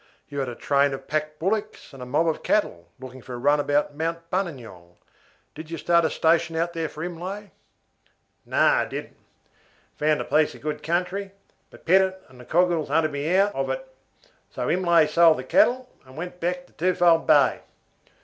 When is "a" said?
0.49-0.55, 2.01-2.07, 3.35-3.37, 6.05-6.09, 10.19-10.23